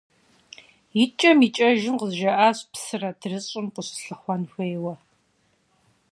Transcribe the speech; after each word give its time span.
ИкӀэм-икӀэжым 1.03 1.95
къызжаӀащ 1.99 2.57
псы 2.71 2.95
адрыщӀым 3.09 3.65
къыщыслъыхъуэн 3.73 4.41
хуейуэ. 4.51 4.93